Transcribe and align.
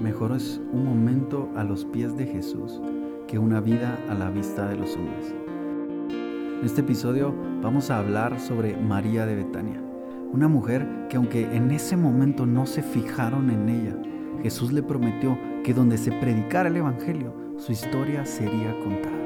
mejor 0.00 0.32
es 0.32 0.60
un 0.72 0.84
momento 0.84 1.48
a 1.56 1.64
los 1.64 1.84
pies 1.84 2.16
de 2.16 2.26
Jesús 2.26 2.80
que 3.26 3.38
una 3.38 3.60
vida 3.60 3.98
a 4.08 4.14
la 4.14 4.30
vista 4.30 4.68
de 4.68 4.76
los 4.76 4.96
hombres. 4.96 5.34
En 6.08 6.64
este 6.64 6.80
episodio 6.80 7.34
vamos 7.62 7.90
a 7.90 7.98
hablar 7.98 8.40
sobre 8.40 8.76
María 8.76 9.26
de 9.26 9.36
Betania, 9.36 9.80
una 10.32 10.48
mujer 10.48 10.86
que 11.08 11.16
aunque 11.16 11.44
en 11.54 11.70
ese 11.70 11.96
momento 11.96 12.46
no 12.46 12.66
se 12.66 12.82
fijaron 12.82 13.50
en 13.50 13.68
ella, 13.68 13.96
Jesús 14.42 14.72
le 14.72 14.82
prometió 14.82 15.38
que 15.62 15.74
donde 15.74 15.96
se 15.96 16.12
predicara 16.12 16.68
el 16.68 16.76
Evangelio, 16.76 17.34
su 17.56 17.72
historia 17.72 18.26
sería 18.26 18.78
contada. 18.80 19.24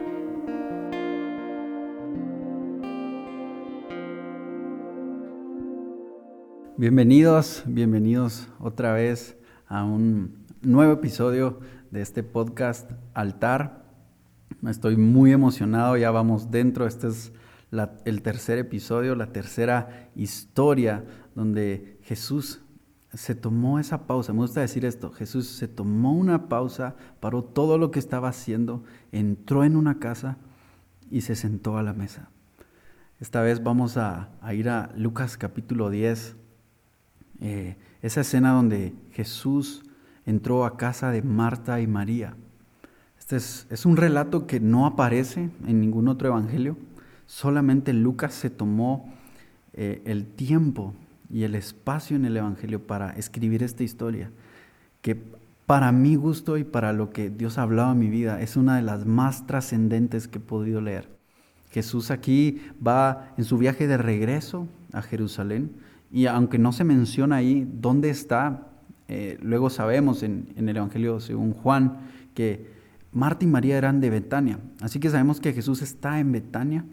Bienvenidos, 6.77 7.65
bienvenidos 7.67 8.49
otra 8.61 8.93
vez 8.93 9.37
a 9.67 9.83
un 9.83 10.48
nuevo 10.63 10.93
episodio 10.93 11.61
de 11.91 12.01
este 12.01 12.23
podcast 12.23 12.91
Altar. 13.15 13.85
Estoy 14.67 14.97
muy 14.97 15.33
emocionado, 15.33 15.97
ya 15.97 16.11
vamos 16.11 16.51
dentro, 16.51 16.87
este 16.87 17.09
es 17.09 17.33
el 18.05 18.23
tercer 18.23 18.59
episodio, 18.59 19.15
la 19.15 19.33
tercera 19.33 20.11
historia 20.17 21.05
donde 21.35 21.99
Jesús 22.03 22.61
se 23.15 23.35
tomó 23.35 23.79
esa 23.79 24.07
pausa. 24.07 24.33
Me 24.33 24.41
gusta 24.41 24.61
decir 24.61 24.85
esto, 24.85 25.13
Jesús 25.13 25.47
se 25.47 25.69
tomó 25.69 26.13
una 26.13 26.49
pausa, 26.49 26.97
paró 27.21 27.45
todo 27.45 27.79
lo 27.79 27.91
que 27.91 28.01
estaba 28.01 28.29
haciendo, 28.29 28.83
entró 29.13 29.65
en 29.65 29.77
una 29.77 29.99
casa 29.99 30.39
y 31.11 31.21
se 31.21 31.37
sentó 31.37 31.79
a 31.79 31.83
la 31.83 31.93
mesa. 31.93 32.31
Esta 33.21 33.43
vez 33.43 33.63
vamos 33.63 33.97
a, 33.97 34.31
ir 34.53 34.69
a 34.69 34.93
Lucas 34.97 35.37
capítulo 35.37 35.91
10 35.91 36.37
eh, 37.41 37.77
esa 38.03 38.23
escena 38.23 38.53
donde 38.53 38.95
Jesús 39.13 39.83
entró 40.29 40.67
a 40.67 40.77
casa 40.77 41.11
de 41.11 41.23
Marta 41.23 41.81
y 41.81 41.87
María. 41.87 42.35
Este 43.19 43.37
es, 43.37 43.87
un 43.87 43.97
relato 43.97 44.47
que 44.47 44.61
no 44.61 44.87
aparece 44.87 45.49
en 45.67 45.81
ningún 45.81 46.07
otro 46.07 46.29
evangelio, 46.29 46.77
solamente 47.27 47.95
Lucas 47.95 48.35
se 48.35 48.51
tomó 48.51 49.11
eh, 49.73 50.03
el 50.05 50.27
tiempo 50.27 50.95
y 51.31 51.45
el 51.45 51.55
espacio 51.55 52.17
en 52.17 52.27
el 52.27 52.37
evangelio 52.37 52.87
para 52.87 53.11
escribir 53.13 53.63
esta 53.63 53.85
historia, 53.85 54.31
que 55.01 55.19
para 55.67 55.93
mi 55.93 56.15
gusto 56.15 56.59
y 56.59 56.65
para 56.65 56.93
lo 56.93 57.11
que 57.11 57.31
Dios 57.31 57.57
ha 57.57 57.63
hablado 57.63 57.93
en 57.93 57.99
mi 57.99 58.09
vida 58.09 58.41
es 58.41 58.57
una 58.57 58.77
de 58.77 58.83
las 58.83 59.07
más 59.07 59.47
trascendentes 59.47 60.29
que 60.29 60.39
he 60.39 60.43
podido 60.43 60.81
leer. 60.83 61.09
Jesús 61.71 62.11
aquí 62.11 62.63
va 62.87 63.33
en 63.39 63.45
su 63.45 63.57
viaje 63.57 63.87
de 63.87 63.97
regreso 63.97 64.69
a 64.93 65.01
Jerusalén, 65.01 65.71
y 66.11 66.27
aunque 66.27 66.59
no 66.59 66.73
se 66.73 66.85
menciona 66.85 67.37
ahí 67.37 67.67
dónde 67.71 68.09
está, 68.09 68.68
eh, 69.09 69.39
luego 69.41 69.71
sabemos 69.71 70.23
en, 70.23 70.53
el 70.57 70.77
Evangelio 70.77 71.19
según 71.21 71.55
Juan 71.55 71.99
que 72.35 72.71
Marta 73.11 73.45
y 73.45 73.49
María 73.49 73.79
eran 73.79 74.01
de 74.01 74.11
Betania. 74.11 74.59
Así 74.81 75.01
que 75.01 75.09
sabemos 75.09 75.41
que 75.41 75.55
Jesús 75.55 75.81
está 75.81 76.21
en 76.21 76.31
Betania. 76.31 76.85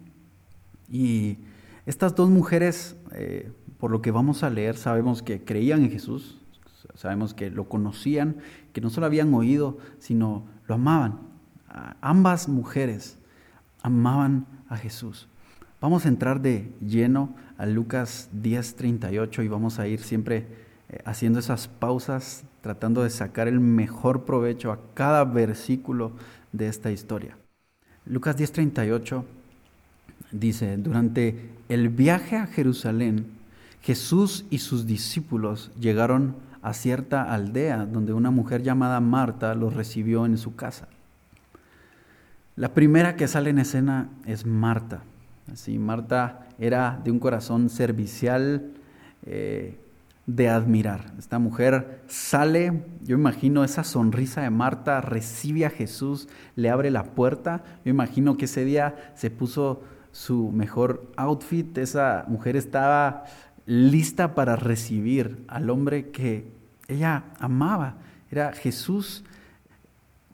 Y 0.89 1.39
estas 1.85 2.16
dos 2.16 2.30
mujeres, 2.30 2.95
eh, 3.11 3.52
por 3.77 3.91
lo 3.91 4.02
que 4.02 4.11
vamos 4.11 4.44
a 4.44 4.49
leer, 4.49 4.77
sabemos 4.77 5.22
que 5.22 5.44
creían 5.44 5.83
en 5.83 5.91
Jesús, 5.91 6.39
sabemos 6.95 7.33
que 7.33 7.52
lo 7.52 7.67
conocían, 7.67 8.38
que 8.72 8.79
no 8.79 8.89
solo 8.89 9.07
habían 9.07 9.33
oído, 9.33 9.77
sino 10.00 10.45
lo 10.67 10.75
amaban. 10.75 11.19
Ambas 12.00 12.47
mujeres 12.47 13.17
amaban 13.81 14.47
a 14.69 14.77
Jesús. 14.77 15.27
Vamos 15.81 16.05
a 16.05 16.07
entrar 16.07 16.41
de 16.41 16.72
lleno 16.79 17.35
a 17.57 17.66
Lucas 17.66 18.29
10:38 18.31 19.44
y 19.44 19.47
vamos 19.50 19.79
a 19.79 19.88
ir 19.88 20.00
siempre 20.00 20.64
eh, 20.89 21.00
haciendo 21.05 21.39
esas 21.39 21.67
pausas, 21.67 22.44
tratando 22.61 23.03
de 23.03 23.09
sacar 23.09 23.47
el 23.47 23.59
mejor 23.59 24.25
provecho 24.25 24.72
a 24.72 24.80
cada 24.94 25.23
versículo 25.23 26.12
de 26.51 26.68
esta 26.68 26.91
historia. 26.91 27.38
Lucas 28.06 28.38
10:38 28.38 29.24
dice, 30.31 30.78
durante 30.78 31.50
el 31.69 31.90
viaje 31.90 32.38
a 32.38 32.47
Jerusalén, 32.47 33.25
Jesús 33.81 34.45
y 34.50 34.59
sus 34.59 34.85
discípulos 34.85 35.72
llegaron 35.79 36.35
a 36.62 36.74
cierta 36.74 37.31
aldea 37.31 37.85
donde 37.85 38.13
una 38.13 38.31
mujer 38.31 38.63
llamada 38.63 39.00
Marta 39.00 39.53
los 39.53 39.75
recibió 39.75 40.25
en 40.25 40.38
su 40.38 40.56
casa. 40.56 40.88
La 42.56 42.74
primera 42.74 43.16
que 43.16 43.28
sale 43.28 43.50
en 43.50 43.59
escena 43.59 44.09
es 44.25 44.45
Marta. 44.45 45.03
Así, 45.51 45.78
Marta 45.78 46.47
era 46.57 47.00
de 47.03 47.12
un 47.12 47.19
corazón 47.19 47.69
servicial 47.69 48.72
eh, 49.25 49.78
de 50.28 50.50
admirar. 50.50 51.13
Esta 51.19 51.40
mujer 51.40 52.02
sale, 52.08 52.84
yo 53.03 53.16
imagino 53.16 53.63
esa 53.63 53.84
sonrisa 53.84 54.41
de 54.41 54.50
Marta, 54.50 55.02
recibe 55.02 55.66
a 55.66 55.69
Jesús, 55.69 56.28
le 56.56 56.69
abre 56.69 56.90
la 56.91 57.03
puerta. 57.03 57.63
Yo 57.84 57.91
imagino 57.91 58.38
que 58.38 58.46
ese 58.46 58.66
día 58.66 59.13
se 59.16 59.30
puso 59.30 59.84
su 60.12 60.52
mejor 60.52 61.12
outfit. 61.16 61.78
Esa 61.78 62.25
mujer 62.28 62.56
estaba 62.56 63.25
lista 63.66 64.36
para 64.36 64.56
recibir 64.56 65.44
al 65.47 65.69
hombre 65.69 66.09
que 66.09 66.52
ella 66.88 67.25
amaba. 67.40 67.97
Era 68.31 68.53
Jesús. 68.53 69.24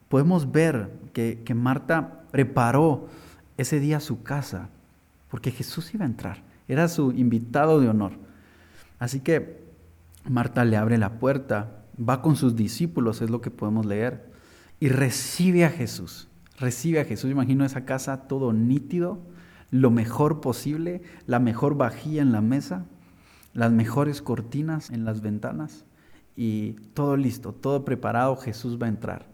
Podemos 0.08 0.50
ver 0.52 0.90
que, 1.12 1.42
que 1.44 1.54
Marta 1.54 2.22
preparó 2.30 3.08
ese 3.56 3.80
día 3.80 4.00
su 4.00 4.22
casa 4.22 4.68
porque 5.32 5.50
Jesús 5.50 5.94
iba 5.94 6.04
a 6.04 6.08
entrar, 6.08 6.42
era 6.68 6.88
su 6.88 7.10
invitado 7.12 7.80
de 7.80 7.88
honor. 7.88 8.12
Así 8.98 9.20
que 9.20 9.62
Marta 10.28 10.64
le 10.64 10.76
abre 10.76 10.98
la 10.98 11.18
puerta, 11.18 11.84
va 11.98 12.22
con 12.22 12.36
sus 12.36 12.56
discípulos, 12.56 13.22
es 13.22 13.30
lo 13.30 13.40
que 13.40 13.50
podemos 13.50 13.86
leer, 13.86 14.30
y 14.80 14.88
recibe 14.88 15.64
a 15.64 15.70
Jesús. 15.70 16.28
Recibe 16.58 17.00
a 17.00 17.04
Jesús, 17.04 17.30
imagino 17.30 17.64
esa 17.64 17.84
casa 17.84 18.28
todo 18.28 18.52
nítido, 18.52 19.20
lo 19.70 19.90
mejor 19.90 20.40
posible, 20.40 21.02
la 21.26 21.38
mejor 21.38 21.76
vajilla 21.76 22.22
en 22.22 22.32
la 22.32 22.40
mesa, 22.40 22.84
las 23.54 23.72
mejores 23.72 24.22
cortinas 24.22 24.90
en 24.90 25.04
las 25.04 25.22
ventanas 25.22 25.84
y 26.36 26.72
todo 26.94 27.16
listo, 27.16 27.52
todo 27.52 27.84
preparado, 27.84 28.36
Jesús 28.36 28.78
va 28.80 28.86
a 28.86 28.90
entrar. 28.90 29.26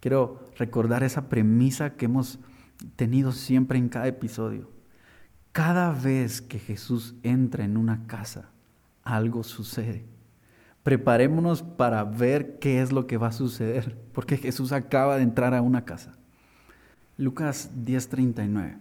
Quiero 0.00 0.40
recordar 0.56 1.02
esa 1.02 1.28
premisa 1.28 1.94
que 1.94 2.06
hemos 2.06 2.38
tenido 2.96 3.32
siempre 3.32 3.78
en 3.78 3.88
cada 3.88 4.06
episodio. 4.06 4.70
Cada 5.52 5.92
vez 5.92 6.40
que 6.40 6.58
Jesús 6.58 7.14
entra 7.22 7.64
en 7.64 7.76
una 7.76 8.06
casa, 8.06 8.50
algo 9.02 9.42
sucede. 9.42 10.04
Preparémonos 10.90 11.62
para 11.62 12.02
ver 12.02 12.58
qué 12.58 12.82
es 12.82 12.90
lo 12.90 13.06
que 13.06 13.16
va 13.16 13.28
a 13.28 13.32
suceder, 13.32 13.96
porque 14.12 14.36
Jesús 14.36 14.72
acaba 14.72 15.18
de 15.18 15.22
entrar 15.22 15.54
a 15.54 15.62
una 15.62 15.84
casa. 15.84 16.16
Lucas 17.16 17.70
10:39. 17.84 18.76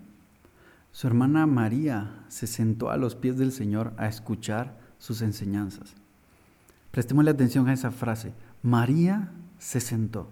Su 0.91 1.05
hermana 1.05 1.45
María 1.45 2.23
se 2.27 2.47
sentó 2.47 2.89
a 2.89 2.97
los 2.97 3.13
pies 3.13 3.37
del 3.37 3.51
Señor 3.51 3.93
a 3.97 4.07
escuchar 4.07 4.75
sus 4.97 5.21
enseñanzas. 5.21 5.93
Prestémosle 6.89 7.29
atención 7.29 7.69
a 7.69 7.73
esa 7.73 7.91
frase. 7.91 8.33
María 8.63 9.29
se 9.59 9.79
sentó. 9.79 10.31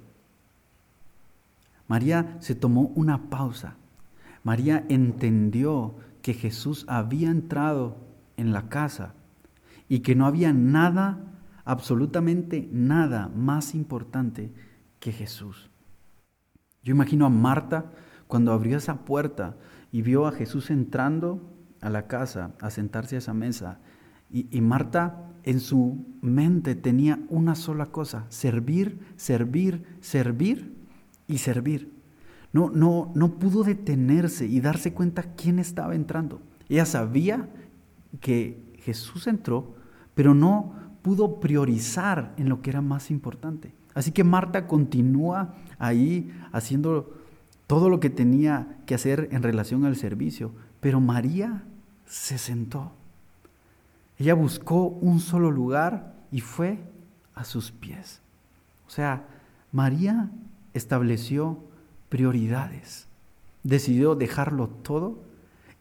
María 1.88 2.38
se 2.40 2.56
tomó 2.56 2.92
una 2.96 3.30
pausa. 3.30 3.76
María 4.44 4.84
entendió 4.90 5.94
que 6.24 6.34
Jesús 6.34 6.86
había 6.88 7.30
entrado 7.30 7.98
en 8.36 8.52
la 8.52 8.68
casa 8.68 9.14
y 9.88 10.00
que 10.00 10.16
no 10.16 10.26
había 10.26 10.54
nada, 10.54 11.20
absolutamente 11.68 12.70
nada 12.72 13.28
más 13.28 13.76
importante 13.76 14.54
que 15.02 15.12
Jesús. 15.12 15.70
Yo 16.82 16.94
imagino 16.94 17.26
a 17.26 17.30
Marta 17.30 17.92
cuando 18.28 18.54
abrió 18.54 18.78
esa 18.78 19.04
puerta 19.04 19.58
y 19.92 20.02
vio 20.02 20.26
a 20.28 20.32
Jesús 20.32 20.70
entrando 20.70 21.54
a 21.82 21.90
la 21.90 22.08
casa 22.08 22.54
a 22.62 22.70
sentarse 22.70 23.16
a 23.16 23.20
esa 23.20 23.34
mesa. 23.34 23.80
Y, 24.32 24.62
Marta 24.62 25.30
en 25.44 25.60
su 25.60 26.06
mente 26.22 26.74
tenía 26.76 27.20
una 27.28 27.54
sola 27.54 27.88
cosa, 27.88 28.26
servir, 28.30 29.00
servir, 29.18 29.84
servir 30.00 30.74
y 31.28 31.40
servir. 31.40 31.92
No, 32.54 32.70
no, 32.70 33.12
no 33.14 33.40
pudo 33.40 33.64
detenerse 33.64 34.46
y 34.46 34.62
darse 34.62 34.94
cuenta 34.94 35.34
quién 35.36 35.60
estaba 35.60 35.96
entrando. 35.96 36.42
Ella 36.70 36.86
sabía 36.86 37.50
que 38.22 38.74
Jesús 38.80 39.28
entró, 39.28 39.76
pero 40.16 40.34
no 40.34 40.77
pudo 41.02 41.40
priorizar 41.40 42.34
en 42.38 42.50
lo 42.50 42.62
que 42.62 42.70
era 42.70 42.82
más 42.82 43.12
importante. 43.12 43.74
Así 43.94 44.12
que 44.12 44.24
Marta 44.24 44.68
continúa 44.68 45.56
ahí 45.80 46.32
haciendo 46.52 47.14
todo 47.66 47.90
lo 47.90 48.00
que 48.00 48.10
tenía 48.10 48.78
que 48.86 48.96
hacer 48.96 49.30
en 49.32 49.44
relación 49.44 49.86
al 49.86 49.96
servicio, 49.96 50.54
pero 50.80 51.00
María 51.00 51.64
se 52.06 52.38
sentó. 52.38 52.94
Ella 54.18 54.34
buscó 54.34 54.88
un 54.88 55.20
solo 55.20 55.52
lugar 55.52 56.16
y 56.32 56.42
fue 56.42 56.80
a 57.36 57.44
sus 57.44 57.72
pies. 57.72 58.22
O 58.88 58.90
sea, 58.90 59.28
María 59.72 60.32
estableció 60.74 61.60
prioridades. 62.10 63.08
Decidió 63.64 64.16
dejarlo 64.16 64.70
todo 64.70 65.24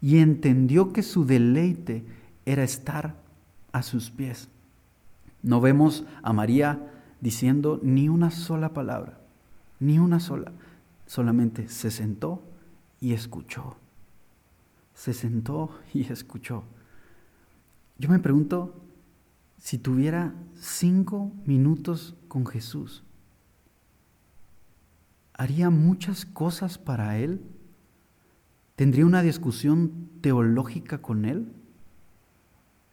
y 0.01 0.19
entendió 0.19 0.93
que 0.93 1.03
su 1.03 1.25
deleite 1.25 2.05
era 2.45 2.65
estar 2.65 3.17
a 3.73 3.83
sus 3.83 4.11
pies. 4.11 4.49
No 5.47 5.61
vemos 5.61 6.05
a 6.25 6.33
María 6.33 6.93
diciendo 7.21 7.79
ni 7.81 8.09
una 8.09 8.33
sola 8.33 8.73
palabra, 8.73 9.21
ni 9.79 10.01
una 10.01 10.19
sola. 10.19 10.51
Solamente 11.07 11.69
se 11.69 11.93
sentó 11.93 12.43
y 13.01 13.13
escuchó. 13.13 13.77
Se 14.93 15.15
sentó 15.15 15.71
y 15.95 16.03
escuchó. 16.13 16.65
Yo 17.97 18.11
me 18.11 18.19
pregunto 18.19 18.75
si 19.57 19.79
tuviera 19.79 20.35
cinco 20.57 21.31
minutos 21.45 22.17
con 22.27 22.45
Jesús, 22.45 23.05
¿haría 25.33 25.71
muchas 25.71 26.27
cosas 26.27 26.77
para 26.77 27.19
Él? 27.19 27.41
¿Tendría 28.75 29.07
una 29.07 29.23
discusión 29.23 30.11
teológica 30.23 30.99
con 30.99 31.25
Él? 31.25 31.53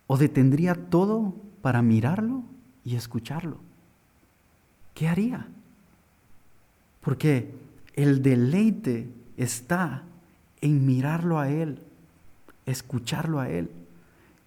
¿O 0.06 0.18
detendría 0.18 0.76
todo 0.92 1.52
para 1.63 1.81
mirarlo 1.81 2.44
y 2.83 2.98
escucharlo? 2.98 3.57
¿Qué 4.94 5.07
haría? 5.07 5.48
Porque 7.00 7.56
el 7.94 8.21
deleite 8.21 9.10
está 9.38 10.04
en 10.60 10.86
mirarlo 10.86 11.39
a 11.39 11.50
Él, 11.50 11.80
escucharlo 12.65 13.39
a 13.39 13.50
Él. 13.50 13.71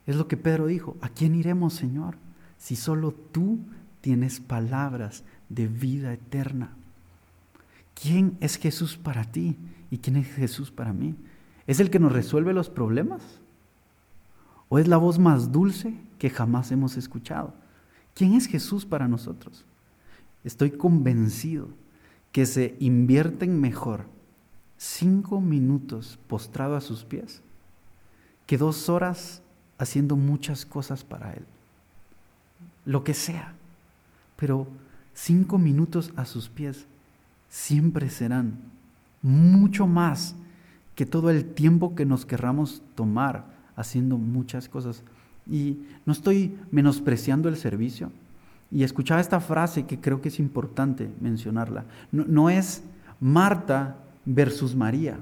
Es 0.06 0.16
lo 0.16 0.28
que 0.28 0.36
Pedro 0.36 0.66
dijo, 0.66 0.98
¿a 1.00 1.08
quién 1.08 1.34
iremos, 1.34 1.72
Señor? 1.72 2.18
Si 2.58 2.76
solo 2.76 3.12
tú 3.12 3.60
tienes 4.02 4.38
palabras 4.38 5.24
de 5.48 5.69
vida 5.69 6.12
eterna. 6.12 6.76
¿Quién 7.94 8.36
es 8.40 8.58
Jesús 8.58 8.98
para 8.98 9.24
ti 9.24 9.56
y 9.90 9.98
quién 9.98 10.16
es 10.16 10.26
Jesús 10.34 10.70
para 10.70 10.92
mí? 10.92 11.16
¿Es 11.66 11.80
el 11.80 11.88
que 11.88 11.98
nos 11.98 12.12
resuelve 12.12 12.52
los 12.52 12.69
problemas? 12.69 13.22
¿O 14.68 14.78
es 14.78 14.88
la 14.88 14.96
voz 14.96 15.18
más 15.18 15.52
dulce 15.52 15.94
que 16.18 16.30
jamás 16.30 16.72
hemos 16.72 16.96
escuchado? 16.96 17.54
¿Quién 18.14 18.34
es 18.34 18.46
Jesús 18.46 18.84
para 18.84 19.08
nosotros? 19.08 19.64
Estoy 20.44 20.72
convencido 20.72 21.68
que 22.32 22.46
se 22.46 22.76
invierten 22.80 23.60
mejor 23.60 24.06
cinco 24.76 25.40
minutos 25.40 26.18
postrado 26.26 26.76
a 26.76 26.80
sus 26.80 27.04
pies 27.04 27.42
que 28.46 28.58
dos 28.58 28.88
horas 28.88 29.42
haciendo 29.78 30.16
muchas 30.16 30.64
cosas 30.64 31.04
para 31.04 31.32
Él. 31.32 31.44
Lo 32.84 33.04
que 33.04 33.14
sea. 33.14 33.54
Pero 34.36 34.69
cinco 35.14 35.58
minutos 35.58 36.12
a 36.16 36.24
sus 36.24 36.48
pies 36.48 36.86
siempre 37.48 38.10
serán 38.10 38.58
mucho 39.22 39.86
más 39.86 40.36
que 40.94 41.06
todo 41.06 41.30
el 41.30 41.44
tiempo 41.54 41.94
que 41.94 42.06
nos 42.06 42.24
querramos 42.24 42.82
tomar 42.94 43.56
haciendo 43.76 44.19
muchas 44.19 44.69
cosas. 44.69 45.02
Y 45.49 45.78
no 46.05 46.12
estoy 46.12 46.58
menospreciando 46.70 47.49
el 47.49 47.56
servicio. 47.56 48.11
Y 48.70 48.82
escuchaba 48.82 49.20
esta 49.20 49.38
frase 49.40 49.87
que 49.87 50.00
creo 50.00 50.20
que 50.20 50.28
es 50.28 50.40
importante 50.40 51.08
mencionarla. 51.20 51.84
No, 52.11 52.25
no 52.26 52.50
es 52.50 52.82
Marta 53.20 53.96
versus 54.25 54.75
María. 54.75 55.19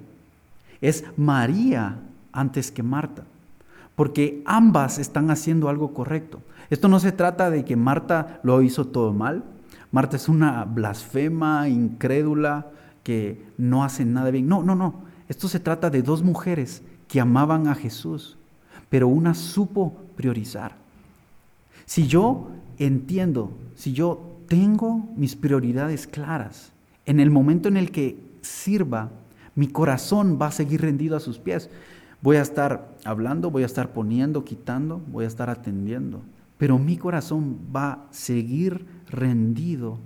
Es 0.81 1.05
María 1.17 1.99
antes 2.33 2.73
que 2.73 2.83
Marta 2.83 3.25
porque 3.97 4.43
ambas 4.45 4.99
están 4.99 5.31
haciendo 5.31 5.69
algo 5.69 5.93
correcto. 5.95 6.41
Esto 6.71 6.89
no 6.89 6.99
se 6.99 7.13
trata 7.13 7.51
de 7.51 7.65
que 7.65 7.77
Marta 7.77 8.41
lo 8.43 8.63
hizo 8.63 8.87
todo 8.87 9.13
mal. 9.13 9.45
Marta 9.93 10.17
es 10.17 10.29
una 10.29 10.65
blasfema, 10.65 11.69
incrédula, 11.69 12.67
que 13.03 13.45
no 13.59 13.85
hace 13.85 14.05
nada 14.05 14.31
bien. 14.31 14.49
No, 14.49 14.63
no, 14.63 14.75
no. 14.75 15.03
Esto 15.29 15.49
se 15.49 15.61
trata 15.61 15.91
de 15.91 16.03
dos 16.03 16.23
mujeres 16.23 16.83
que 17.07 17.21
amaban 17.21 17.69
a 17.69 17.75
Jesús, 17.75 18.37
pero 18.89 19.09
una 19.09 19.35
supo 19.35 19.95
priorizar. 20.17 20.77
Si 21.87 22.07
yo 22.07 22.49
entiendo, 22.79 23.53
si 23.75 23.93
yo 23.93 24.39
tengo 24.49 25.09
mis 25.17 25.37
prioridades 25.37 26.07
claras, 26.07 26.73
en 27.07 27.21
el 27.21 27.31
momento 27.31 27.69
en 27.69 27.77
el 27.77 27.91
que 27.91 28.19
sirva, 28.43 29.11
mi 29.55 29.69
corazón 29.69 30.39
va 30.41 30.49
a 30.49 30.53
seguir 30.53 30.81
rendido 30.81 31.17
a 31.17 31.21
sus 31.21 31.39
pies. 31.39 31.71
Voy 32.23 32.37
a 32.37 32.43
estar 32.43 32.95
hablando, 33.05 33.51
voy 33.51 33.63
a 33.63 33.67
estar 33.67 33.93
poniendo, 33.93 34.45
quitando, 34.45 35.01
voy 35.09 35.25
a 35.25 35.29
estar 35.29 35.51
atendiendo. 35.51 36.23
Pero 36.59 36.79
mi 36.79 36.97
corazón 36.97 37.59
va 37.75 37.93
a 37.93 37.99
seguir 38.11 38.87
rendido 39.11 39.99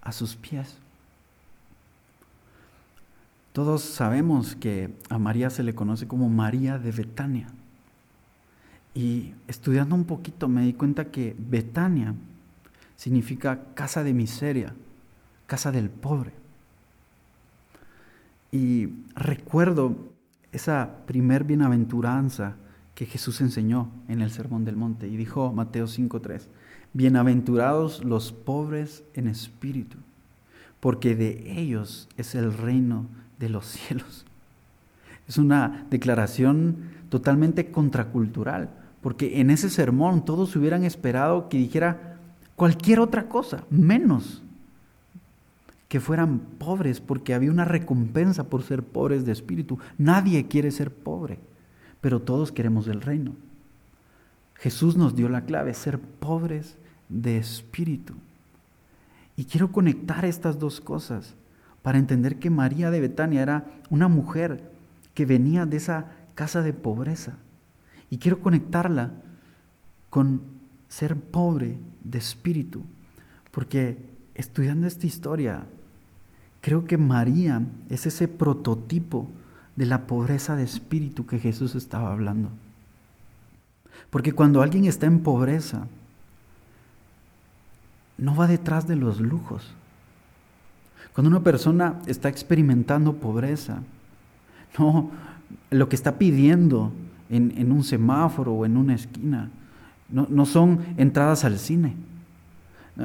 a 0.00 0.12
sus 0.12 0.36
pies. 0.36 0.76
Todos 3.52 3.82
sabemos 3.82 4.54
que 4.54 4.94
a 5.08 5.18
María 5.18 5.50
se 5.50 5.62
le 5.62 5.74
conoce 5.74 6.06
como 6.06 6.28
María 6.28 6.78
de 6.78 6.92
Betania. 6.92 7.48
Y 8.94 9.34
estudiando 9.46 9.94
un 9.94 10.04
poquito 10.04 10.48
me 10.48 10.62
di 10.62 10.72
cuenta 10.72 11.10
que 11.10 11.34
Betania 11.38 12.14
significa 12.96 13.60
casa 13.74 14.02
de 14.02 14.12
miseria, 14.12 14.74
casa 15.46 15.70
del 15.72 15.90
pobre. 15.90 16.32
Y 18.52 18.88
recuerdo 19.14 19.96
esa 20.52 20.90
primer 21.06 21.44
bienaventuranza 21.44 22.56
que 22.94 23.06
Jesús 23.06 23.40
enseñó 23.40 23.90
en 24.08 24.20
el 24.20 24.30
Sermón 24.30 24.64
del 24.64 24.76
Monte. 24.76 25.08
Y 25.08 25.16
dijo 25.16 25.52
Mateo 25.52 25.86
5.3, 25.86 26.42
bienaventurados 26.92 28.04
los 28.04 28.32
pobres 28.32 29.04
en 29.14 29.28
espíritu, 29.28 29.96
porque 30.80 31.14
de 31.14 31.58
ellos 31.58 32.08
es 32.16 32.34
el 32.34 32.52
reino 32.52 33.06
de 33.38 33.48
los 33.48 33.66
cielos. 33.66 34.26
Es 35.28 35.38
una 35.38 35.86
declaración 35.90 36.90
totalmente 37.08 37.70
contracultural, 37.70 38.70
porque 39.02 39.40
en 39.40 39.50
ese 39.50 39.70
sermón 39.70 40.24
todos 40.24 40.54
hubieran 40.56 40.84
esperado 40.84 41.48
que 41.48 41.58
dijera 41.58 42.18
cualquier 42.56 43.00
otra 43.00 43.28
cosa, 43.28 43.64
menos 43.70 44.42
que 45.88 45.98
fueran 45.98 46.38
pobres, 46.38 47.00
porque 47.00 47.34
había 47.34 47.50
una 47.50 47.64
recompensa 47.64 48.44
por 48.44 48.62
ser 48.62 48.84
pobres 48.84 49.24
de 49.24 49.32
espíritu. 49.32 49.80
Nadie 49.98 50.46
quiere 50.46 50.70
ser 50.70 50.92
pobre, 50.92 51.40
pero 52.00 52.20
todos 52.20 52.52
queremos 52.52 52.86
el 52.86 53.00
reino. 53.00 53.32
Jesús 54.54 54.96
nos 54.96 55.16
dio 55.16 55.28
la 55.28 55.46
clave, 55.46 55.74
ser 55.74 55.98
pobres 55.98 56.76
de 57.08 57.38
espíritu. 57.38 58.14
Y 59.36 59.46
quiero 59.46 59.72
conectar 59.72 60.24
estas 60.24 60.60
dos 60.60 60.80
cosas 60.80 61.34
para 61.82 61.98
entender 61.98 62.36
que 62.36 62.50
María 62.50 62.90
de 62.92 63.00
Betania 63.00 63.42
era 63.42 63.64
una 63.88 64.06
mujer 64.06 64.70
que 65.14 65.26
venía 65.26 65.66
de 65.66 65.78
esa 65.78 66.12
casa 66.34 66.62
de 66.62 66.72
pobreza. 66.72 67.36
Y 68.10 68.18
quiero 68.18 68.40
conectarla 68.40 69.12
con 70.10 70.42
ser 70.88 71.16
pobre 71.16 71.78
de 72.04 72.18
espíritu, 72.18 72.82
porque 73.52 73.96
estudiando 74.34 74.86
esta 74.86 75.06
historia 75.06 75.64
Creo 76.60 76.84
que 76.84 76.98
María 76.98 77.62
es 77.88 78.06
ese 78.06 78.28
prototipo 78.28 79.28
de 79.76 79.86
la 79.86 80.06
pobreza 80.06 80.56
de 80.56 80.64
espíritu 80.64 81.26
que 81.26 81.38
Jesús 81.38 81.74
estaba 81.74 82.12
hablando. 82.12 82.50
Porque 84.10 84.32
cuando 84.32 84.60
alguien 84.60 84.84
está 84.84 85.06
en 85.06 85.20
pobreza, 85.20 85.86
no 88.18 88.36
va 88.36 88.46
detrás 88.46 88.86
de 88.86 88.96
los 88.96 89.20
lujos. 89.20 89.72
Cuando 91.14 91.30
una 91.30 91.42
persona 91.42 92.00
está 92.06 92.28
experimentando 92.28 93.14
pobreza, 93.14 93.82
no, 94.78 95.10
lo 95.70 95.88
que 95.88 95.96
está 95.96 96.18
pidiendo 96.18 96.92
en, 97.30 97.72
un 97.72 97.84
semáforo 97.84 98.52
o 98.52 98.66
en 98.66 98.76
una 98.76 98.94
esquina, 98.94 99.50
no 100.10 100.44
son 100.44 100.80
entradas 100.96 101.44
al 101.44 101.58
cine 101.58 101.94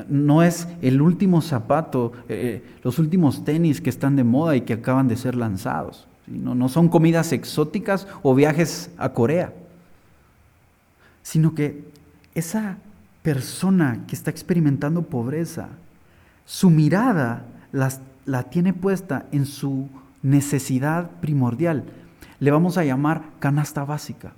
no 0.09 0.43
es 0.43 0.67
el 0.81 1.01
último 1.01 1.41
zapato, 1.41 2.11
eh, 2.27 2.63
eh, 2.63 2.75
los 2.83 2.99
últimos 2.99 3.45
tenis 3.45 3.81
que 3.81 3.89
están 3.89 4.15
de 4.15 4.23
moda 4.23 4.55
y 4.55 4.61
que 4.61 4.73
acaban 4.73 5.07
de 5.07 5.15
ser 5.15 5.35
lanzados. 5.35 6.07
No, 6.27 6.55
no 6.55 6.69
son 6.69 6.89
comidas 6.89 7.31
exóticas 7.31 8.07
o 8.23 8.33
viajes 8.33 8.89
a 8.97 9.09
Corea, 9.09 9.53
sino 11.21 11.53
que 11.53 11.83
esa 12.33 12.77
persona 13.21 14.03
que 14.07 14.15
está 14.15 14.31
experimentando 14.31 15.03
pobreza, 15.03 15.69
su 16.45 16.69
mirada 16.69 17.45
la 17.71 18.43
tiene 18.43 18.73
puesta 18.73 19.25
en 19.31 19.45
su 19.45 19.87
necesidad 20.23 21.09
primordial. 21.21 21.85
Le 22.45 22.51
vamos 22.51 22.77
a 22.77 22.85
llamar 22.85 23.23
canasta 23.39 23.83
básica. 23.85 24.33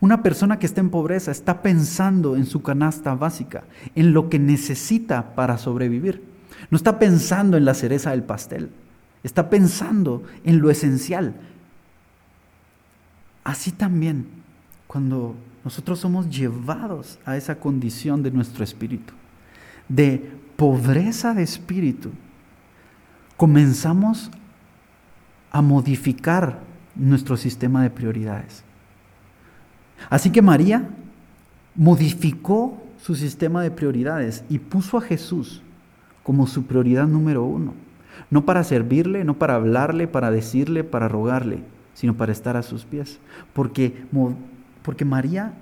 Una 0.00 0.24
persona 0.24 0.58
que 0.58 0.66
está 0.66 0.80
en 0.80 0.90
pobreza 0.90 1.30
está 1.30 1.62
pensando 1.62 2.34
en 2.34 2.46
su 2.46 2.62
canasta 2.62 3.14
básica, 3.14 3.62
en 3.94 4.12
lo 4.12 4.28
que 4.28 4.40
necesita 4.40 5.36
para 5.36 5.56
sobrevivir. 5.56 6.24
No 6.72 6.76
está 6.76 6.98
pensando 6.98 7.56
en 7.56 7.64
la 7.64 7.74
cereza 7.74 8.10
del 8.10 8.24
pastel, 8.24 8.70
está 9.22 9.50
pensando 9.50 10.24
en 10.42 10.58
lo 10.58 10.68
esencial. 10.68 11.36
Así 13.44 13.70
también, 13.70 14.26
cuando 14.88 15.36
nosotros 15.64 16.00
somos 16.00 16.28
llevados 16.28 17.20
a 17.24 17.36
esa 17.36 17.60
condición 17.60 18.24
de 18.24 18.32
nuestro 18.32 18.64
espíritu, 18.64 19.14
de 19.88 20.28
pobreza 20.56 21.34
de 21.34 21.44
espíritu, 21.44 22.10
comenzamos 23.36 24.32
a 25.52 25.62
modificar 25.62 26.73
nuestro 26.96 27.36
sistema 27.36 27.82
de 27.82 27.90
prioridades. 27.90 28.64
Así 30.10 30.30
que 30.30 30.42
María 30.42 30.88
modificó 31.74 32.82
su 32.98 33.14
sistema 33.14 33.62
de 33.62 33.70
prioridades 33.70 34.44
y 34.48 34.58
puso 34.58 34.98
a 34.98 35.02
Jesús 35.02 35.62
como 36.22 36.46
su 36.46 36.64
prioridad 36.64 37.06
número 37.06 37.44
uno. 37.44 37.74
No 38.30 38.44
para 38.44 38.64
servirle, 38.64 39.24
no 39.24 39.34
para 39.34 39.56
hablarle, 39.56 40.08
para 40.08 40.30
decirle, 40.30 40.84
para 40.84 41.08
rogarle, 41.08 41.62
sino 41.94 42.14
para 42.14 42.32
estar 42.32 42.56
a 42.56 42.62
sus 42.62 42.84
pies. 42.84 43.18
Porque, 43.52 44.04
porque 44.82 45.04
María 45.04 45.52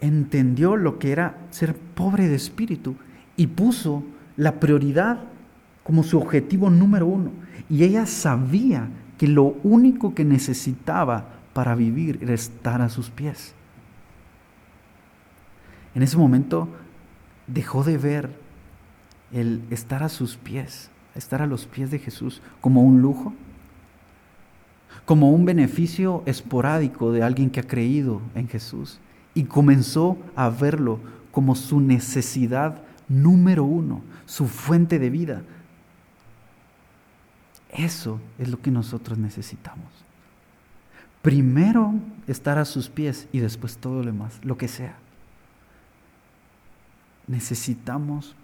entendió 0.00 0.76
lo 0.76 0.98
que 0.98 1.12
era 1.12 1.36
ser 1.50 1.74
pobre 1.74 2.28
de 2.28 2.36
espíritu 2.36 2.94
y 3.36 3.48
puso 3.48 4.04
la 4.36 4.60
prioridad 4.60 5.20
como 5.82 6.02
su 6.02 6.18
objetivo 6.18 6.70
número 6.70 7.06
uno. 7.06 7.30
Y 7.68 7.84
ella 7.84 8.06
sabía 8.06 8.88
que 9.18 9.28
lo 9.28 9.56
único 9.62 10.14
que 10.14 10.24
necesitaba 10.24 11.26
para 11.52 11.74
vivir 11.74 12.18
era 12.22 12.34
estar 12.34 12.82
a 12.82 12.88
sus 12.88 13.10
pies. 13.10 13.54
En 15.94 16.02
ese 16.02 16.16
momento 16.16 16.68
dejó 17.46 17.84
de 17.84 17.98
ver 17.98 18.30
el 19.32 19.62
estar 19.70 20.02
a 20.02 20.08
sus 20.08 20.36
pies, 20.36 20.90
estar 21.14 21.42
a 21.42 21.46
los 21.46 21.66
pies 21.66 21.90
de 21.90 21.98
Jesús 21.98 22.42
como 22.60 22.82
un 22.82 23.00
lujo, 23.00 23.32
como 25.04 25.30
un 25.30 25.44
beneficio 25.44 26.22
esporádico 26.26 27.12
de 27.12 27.22
alguien 27.22 27.50
que 27.50 27.60
ha 27.60 27.66
creído 27.66 28.20
en 28.34 28.48
Jesús 28.48 29.00
y 29.34 29.44
comenzó 29.44 30.16
a 30.34 30.48
verlo 30.48 31.00
como 31.30 31.54
su 31.54 31.80
necesidad 31.80 32.82
número 33.08 33.64
uno, 33.64 34.02
su 34.24 34.46
fuente 34.46 34.98
de 34.98 35.10
vida. 35.10 35.42
Eso 37.74 38.20
es 38.38 38.48
lo 38.48 38.60
que 38.60 38.70
nosotros 38.70 39.18
necesitamos. 39.18 39.88
Primero 41.22 41.94
estar 42.28 42.58
a 42.58 42.64
sus 42.64 42.88
pies 42.88 43.28
y 43.32 43.40
después 43.40 43.78
todo 43.78 44.00
lo 44.00 44.06
demás, 44.06 44.38
lo 44.42 44.56
que 44.56 44.68
sea. 44.68 44.96
Necesitamos 47.26 48.36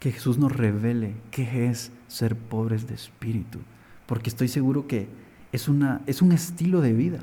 que 0.00 0.12
Jesús 0.12 0.36
nos 0.36 0.52
revele 0.52 1.14
qué 1.30 1.68
es 1.68 1.92
ser 2.08 2.36
pobres 2.36 2.86
de 2.86 2.94
espíritu, 2.94 3.60
porque 4.06 4.28
estoy 4.28 4.48
seguro 4.48 4.86
que 4.86 5.08
es, 5.52 5.68
una, 5.68 6.02
es 6.06 6.20
un 6.20 6.32
estilo 6.32 6.80
de 6.80 6.92
vida. 6.92 7.20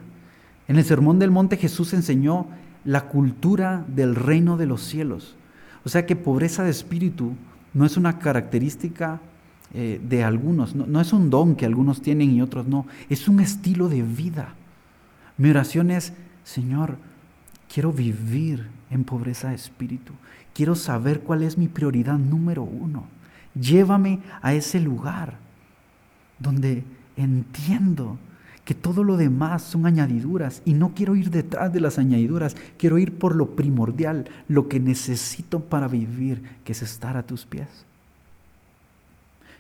En 0.68 0.78
el 0.78 0.86
Sermón 0.86 1.20
del 1.20 1.30
Monte 1.30 1.58
Jesús 1.58 1.94
enseñó 1.94 2.48
la 2.86 3.08
cultura 3.10 3.86
del 3.88 4.16
reino 4.16 4.58
de 4.58 4.66
los 4.66 4.82
cielos. 4.82 5.36
O 5.86 5.90
sea 5.90 6.06
que 6.06 6.16
pobreza 6.16 6.64
de 6.64 6.72
espíritu 6.72 7.36
no 7.74 7.86
es 7.86 7.98
una 7.98 8.18
característica 8.18 9.20
eh, 9.74 10.00
de 10.04 10.24
algunos, 10.24 10.76
no, 10.76 10.86
no 10.86 11.02
es 11.02 11.14
un 11.14 11.30
don 11.30 11.56
que 11.56 11.66
algunos 11.66 12.02
tienen 12.02 12.32
y 12.32 12.42
otros 12.42 12.68
no, 12.68 12.86
es 13.10 13.28
un 13.28 13.40
estilo 13.40 13.90
de 13.90 14.04
vida. 14.04 14.54
Mi 15.38 15.50
oración 15.50 15.90
es, 15.90 16.14
Señor, 16.44 16.98
quiero 17.74 17.92
vivir 17.92 18.68
en 18.92 19.04
pobreza 19.04 19.50
de 19.50 19.56
espíritu, 19.56 20.14
quiero 20.54 20.76
saber 20.76 21.22
cuál 21.22 21.42
es 21.42 21.58
mi 21.58 21.68
prioridad 21.68 22.20
número 22.20 22.64
uno. 22.64 23.06
Llévame 23.60 24.20
a 24.42 24.54
ese 24.54 24.80
lugar 24.80 25.38
donde 26.40 26.84
entiendo 27.18 28.18
que 28.66 28.76
todo 28.76 29.04
lo 29.04 29.18
demás 29.18 29.64
son 29.64 29.86
añadiduras 29.86 30.62
y 30.66 30.74
no 30.74 30.94
quiero 30.94 31.16
ir 31.16 31.32
detrás 31.32 31.74
de 31.74 31.82
las 31.82 31.98
añadiduras, 31.98 32.56
quiero 32.78 32.98
ir 32.98 33.18
por 33.18 33.36
lo 33.36 33.56
primordial, 33.56 34.30
lo 34.48 34.70
que 34.70 34.80
necesito 34.80 35.62
para 35.62 35.88
vivir, 35.88 36.44
que 36.64 36.72
es 36.72 36.82
estar 36.82 37.18
a 37.18 37.24
tus 37.24 37.46
pies. 37.46 37.86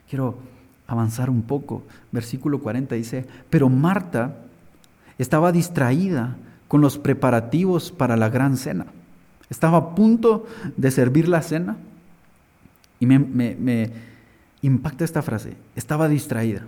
Quiero 0.09 0.37
avanzar 0.87 1.29
un 1.29 1.43
poco. 1.43 1.83
Versículo 2.11 2.59
40 2.59 2.95
dice, 2.95 3.25
pero 3.49 3.69
Marta 3.69 4.35
estaba 5.17 5.51
distraída 5.51 6.35
con 6.67 6.81
los 6.81 6.97
preparativos 6.97 7.91
para 7.91 8.17
la 8.17 8.29
gran 8.29 8.57
cena. 8.57 8.85
Estaba 9.49 9.77
a 9.77 9.95
punto 9.95 10.47
de 10.77 10.91
servir 10.91 11.27
la 11.27 11.41
cena 11.41 11.77
y 12.99 13.05
me, 13.05 13.19
me 13.19 13.91
impacta 14.61 15.03
esta 15.03 15.21
frase, 15.21 15.55
estaba 15.75 16.07
distraída. 16.07 16.63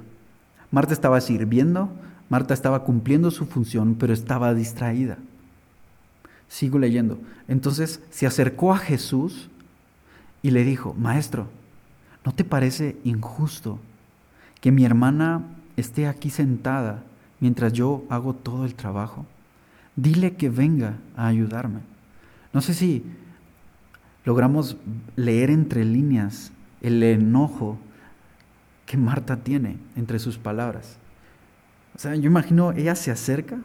Marta 0.69 0.93
estaba 0.93 1.21
sirviendo, 1.21 1.89
Marta 2.29 2.53
estaba 2.53 2.83
cumpliendo 2.83 3.31
su 3.31 3.45
función, 3.45 3.95
pero 3.95 4.13
estaba 4.13 4.53
distraída. 4.53 5.17
Sigo 6.47 6.77
leyendo. 6.77 7.17
Entonces 7.47 8.01
se 8.11 8.27
acercó 8.27 8.73
a 8.73 8.77
Jesús 8.77 9.49
y 10.41 10.51
le 10.51 10.63
dijo, 10.63 10.93
Maestro, 10.93 11.47
¿no 12.25 12.33
te 12.33 12.43
parece 12.43 12.97
injusto 13.03 13.79
que 14.59 14.71
mi 14.71 14.83
hermana 14.83 15.43
esté 15.77 16.07
aquí 16.07 16.31
sentada 16.31 17.03
mientras 17.39 17.71
yo 17.71 18.03
hago 18.09 18.33
todo 18.33 18.65
el 18.65 18.73
trabajo? 18.73 19.25
Dile 19.95 20.35
que 20.35 20.49
venga 20.49 20.97
a 21.15 21.27
ayudarme. 21.27 21.81
No 22.51 22.61
sé 22.61 22.73
si 22.73 23.05
logramos 24.25 24.75
leer 25.15 25.51
entre 25.51 25.85
líneas 25.85 26.51
el 26.81 27.01
enojo 27.03 27.77
que 28.87 28.97
Marta 28.97 29.37
tiene 29.37 29.77
entre 29.95 30.17
sus 30.19 30.37
palabras. 30.37 30.97
O 31.95 31.99
sea, 31.99 32.15
yo 32.15 32.25
imagino, 32.25 32.71
ella 32.71 32.95
se 32.95 33.11
acerca, 33.11 33.59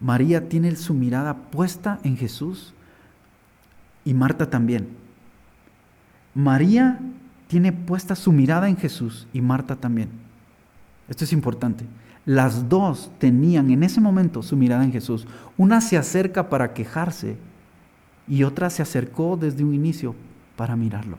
María 0.00 0.48
tiene 0.48 0.74
su 0.74 0.94
mirada 0.94 1.34
puesta 1.34 2.00
en 2.02 2.16
Jesús 2.16 2.74
y 4.04 4.14
Marta 4.14 4.50
también. 4.50 4.88
María 6.34 6.98
tiene 7.52 7.70
puesta 7.70 8.16
su 8.16 8.32
mirada 8.32 8.66
en 8.66 8.78
Jesús 8.78 9.28
y 9.30 9.42
Marta 9.42 9.76
también. 9.76 10.08
Esto 11.06 11.24
es 11.24 11.34
importante. 11.34 11.84
Las 12.24 12.70
dos 12.70 13.10
tenían 13.18 13.70
en 13.70 13.82
ese 13.82 14.00
momento 14.00 14.42
su 14.42 14.56
mirada 14.56 14.84
en 14.84 14.90
Jesús. 14.90 15.26
Una 15.58 15.82
se 15.82 15.98
acerca 15.98 16.48
para 16.48 16.72
quejarse 16.72 17.36
y 18.26 18.44
otra 18.44 18.70
se 18.70 18.80
acercó 18.80 19.36
desde 19.36 19.64
un 19.64 19.74
inicio 19.74 20.14
para 20.56 20.76
mirarlo. 20.76 21.18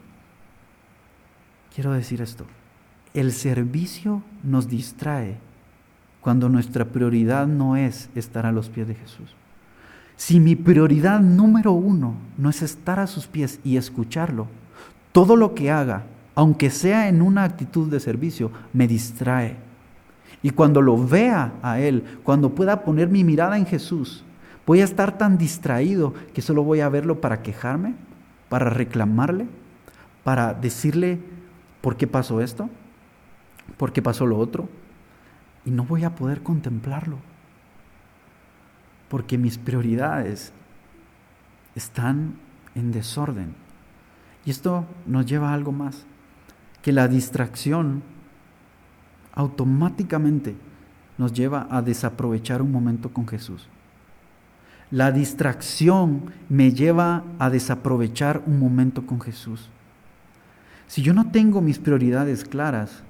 Quiero 1.75 1.91
decir 1.91 2.19
esto. 2.19 2.47
El 3.13 3.31
servicio 3.31 4.23
nos 4.41 4.67
distrae 4.67 5.37
cuando 6.19 6.49
nuestra 6.49 6.85
prioridad 6.85 7.45
no 7.45 7.77
es 7.77 8.09
estar 8.15 8.47
a 8.47 8.51
los 8.51 8.69
pies 8.69 8.87
de 8.87 8.95
Jesús. 8.95 9.35
Si 10.15 10.39
mi 10.39 10.55
prioridad 10.55 11.19
número 11.19 11.73
uno 11.73 12.15
no 12.39 12.49
es 12.49 12.63
estar 12.63 12.99
a 12.99 13.05
sus 13.05 13.27
pies 13.27 13.59
y 13.63 13.77
escucharlo, 13.77 14.47
todo 15.11 15.35
lo 15.35 15.53
que 15.53 15.69
haga, 15.69 16.07
aunque 16.35 16.69
sea 16.69 17.07
en 17.07 17.21
una 17.21 17.43
actitud 17.43 17.89
de 17.89 17.99
servicio, 17.99 18.51
me 18.73 18.87
distrae. 18.87 19.57
Y 20.41 20.49
cuando 20.49 20.81
lo 20.81 20.97
vea 21.07 21.53
a 21.61 21.79
Él, 21.79 22.03
cuando 22.23 22.53
pueda 22.55 22.83
poner 22.83 23.07
mi 23.07 23.23
mirada 23.23 23.57
en 23.57 23.65
Jesús, 23.65 24.23
voy 24.65 24.81
a 24.81 24.83
estar 24.83 25.17
tan 25.17 25.37
distraído 25.37 26.13
que 26.33 26.41
solo 26.41 26.63
voy 26.63 26.81
a 26.81 26.89
verlo 26.89 27.21
para 27.21 27.41
quejarme, 27.41 27.95
para 28.49 28.69
reclamarle, 28.69 29.47
para 30.23 30.53
decirle 30.53 31.19
por 31.81 31.97
qué 31.97 32.07
pasó 32.07 32.41
esto, 32.41 32.69
por 33.77 33.93
qué 33.93 34.01
pasó 34.01 34.25
lo 34.25 34.37
otro, 34.37 34.67
y 35.65 35.71
no 35.71 35.83
voy 35.85 36.03
a 36.03 36.15
poder 36.15 36.41
contemplarlo. 36.43 37.17
Porque 39.07 39.37
mis 39.37 39.57
prioridades 39.57 40.51
están 41.75 42.35
en 42.75 42.91
desorden. 42.91 43.55
Y 44.45 44.51
esto 44.51 44.85
nos 45.05 45.25
lleva 45.25 45.51
a 45.51 45.53
algo 45.53 45.71
más, 45.71 46.05
que 46.83 46.91
la 46.91 47.07
distracción 47.07 48.03
automáticamente 49.33 50.55
nos 51.17 51.33
lleva 51.33 51.67
a 51.71 51.81
desaprovechar 51.81 52.61
un 52.61 52.71
momento 52.71 53.11
con 53.11 53.27
Jesús. 53.27 53.67
La 54.91 55.11
distracción 55.11 56.25
me 56.49 56.71
lleva 56.71 57.23
a 57.39 57.49
desaprovechar 57.49 58.43
un 58.45 58.59
momento 58.59 59.07
con 59.07 59.19
Jesús. 59.21 59.69
Si 60.87 61.01
yo 61.01 61.13
no 61.13 61.31
tengo 61.31 61.61
mis 61.61 61.79
prioridades 61.79 62.43
claras, 62.43 63.01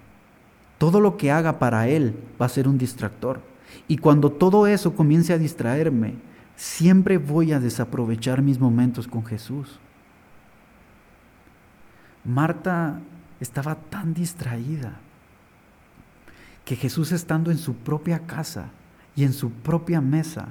todo 0.77 1.01
lo 1.01 1.17
que 1.17 1.31
haga 1.31 1.59
para 1.59 1.87
Él 1.87 2.15
va 2.41 2.45
a 2.45 2.49
ser 2.49 2.67
un 2.67 2.77
distractor. 2.77 3.41
Y 3.87 3.97
cuando 3.97 4.31
todo 4.31 4.67
eso 4.67 4.95
comience 4.95 5.33
a 5.33 5.37
distraerme, 5.39 6.13
siempre 6.55 7.17
voy 7.17 7.51
a 7.51 7.59
desaprovechar 7.59 8.41
mis 8.41 8.59
momentos 8.59 9.07
con 9.07 9.25
Jesús. 9.25 9.79
Marta 12.23 13.01
estaba 13.43 13.75
tan 13.75 14.13
distraída 14.13 14.93
que 16.65 16.75
Jesús 16.75 17.11
estando 17.11 17.51
en 17.51 17.57
su 17.57 17.75
propia 17.75 18.25
casa 18.25 18.69
y 19.15 19.23
en 19.23 19.33
su 19.33 19.51
propia 19.51 20.01
mesa, 20.01 20.47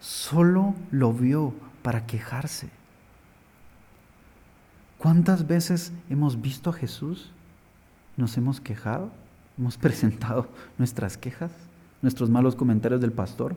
solo 0.00 0.74
lo 0.90 1.12
vio 1.12 1.54
para 1.82 2.06
quejarse. 2.06 2.68
¿Cuántas 4.98 5.46
veces 5.46 5.92
hemos 6.10 6.40
visto 6.40 6.70
a 6.70 6.74
Jesús 6.74 7.32
nos 8.18 8.36
hemos 8.36 8.60
quejado, 8.60 9.10
hemos 9.56 9.78
presentado 9.78 10.48
nuestras 10.76 11.16
quejas, 11.16 11.52
nuestros 12.02 12.28
malos 12.28 12.54
comentarios 12.54 13.00
del 13.00 13.12
pastor. 13.12 13.56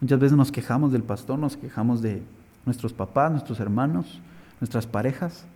Muchas 0.00 0.20
veces 0.20 0.36
nos 0.36 0.52
quejamos 0.52 0.92
del 0.92 1.02
pastor, 1.02 1.38
nos 1.38 1.56
quejamos 1.56 2.02
de 2.02 2.22
nuestros 2.66 2.92
papás, 2.92 3.32
nuestros 3.32 3.58
hermanos, 3.60 4.20
nuestras 4.60 4.86
parejas. 4.86 5.46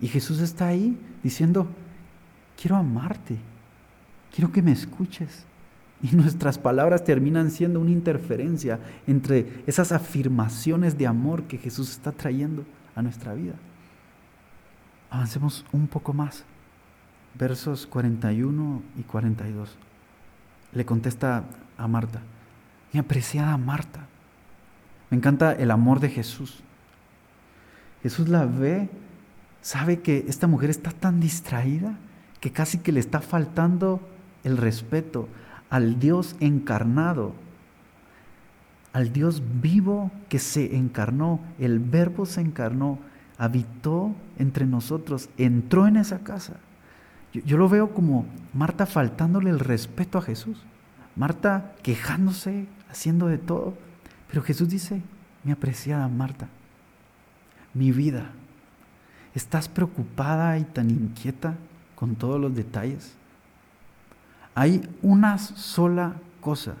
Y 0.00 0.08
Jesús 0.08 0.40
está 0.40 0.68
ahí 0.68 0.98
diciendo, 1.22 1.66
quiero 2.60 2.76
amarte, 2.76 3.36
quiero 4.34 4.52
que 4.52 4.62
me 4.62 4.72
escuches. 4.72 5.44
Y 6.02 6.14
nuestras 6.14 6.58
palabras 6.58 7.04
terminan 7.04 7.50
siendo 7.50 7.80
una 7.80 7.90
interferencia 7.90 8.78
entre 9.06 9.62
esas 9.66 9.92
afirmaciones 9.92 10.98
de 10.98 11.06
amor 11.06 11.44
que 11.44 11.56
Jesús 11.56 11.90
está 11.90 12.12
trayendo 12.12 12.64
a 12.94 13.02
nuestra 13.02 13.32
vida. 13.32 13.54
Avancemos 15.10 15.64
un 15.72 15.86
poco 15.86 16.12
más. 16.12 16.44
Versos 17.34 17.86
41 17.86 18.82
y 18.98 19.02
42. 19.02 19.76
Le 20.72 20.84
contesta 20.84 21.44
a 21.78 21.88
Marta, 21.88 22.20
mi 22.92 23.00
apreciada 23.00 23.56
Marta. 23.56 24.06
Me 25.10 25.16
encanta 25.16 25.52
el 25.52 25.70
amor 25.70 26.00
de 26.00 26.10
Jesús. 26.10 26.62
Jesús 28.02 28.28
la 28.28 28.44
ve, 28.44 28.88
sabe 29.66 29.98
que 29.98 30.24
esta 30.28 30.46
mujer 30.46 30.70
está 30.70 30.92
tan 30.92 31.18
distraída 31.18 31.98
que 32.38 32.52
casi 32.52 32.78
que 32.78 32.92
le 32.92 33.00
está 33.00 33.20
faltando 33.20 34.00
el 34.44 34.58
respeto 34.58 35.28
al 35.70 35.98
Dios 35.98 36.36
encarnado, 36.38 37.34
al 38.92 39.12
Dios 39.12 39.42
vivo 39.60 40.12
que 40.28 40.38
se 40.38 40.76
encarnó, 40.76 41.40
el 41.58 41.80
verbo 41.80 42.26
se 42.26 42.42
encarnó, 42.42 43.00
habitó 43.38 44.14
entre 44.38 44.66
nosotros, 44.66 45.30
entró 45.36 45.88
en 45.88 45.96
esa 45.96 46.20
casa. 46.20 46.58
Yo, 47.32 47.58
lo 47.58 47.68
veo 47.68 47.92
como 47.92 48.24
Marta 48.54 48.86
faltándole 48.86 49.50
el 49.50 49.58
respeto 49.58 50.18
a 50.18 50.22
Jesús, 50.22 50.62
Marta 51.16 51.74
quejándose, 51.82 52.68
haciendo 52.88 53.26
de 53.26 53.38
todo, 53.38 53.74
pero 54.28 54.44
Jesús 54.44 54.68
dice, 54.68 55.02
mi 55.42 55.50
apreciada 55.50 56.06
Marta, 56.06 56.46
mi 57.74 57.90
vida, 57.90 58.30
¿estás 59.36 59.68
preocupada 59.68 60.58
y 60.58 60.64
tan 60.64 60.90
inquieta 60.90 61.54
con 61.94 62.16
todos 62.16 62.40
los 62.40 62.56
detalles? 62.56 63.14
Hay 64.54 64.88
una 65.02 65.36
sola 65.36 66.14
cosa 66.40 66.74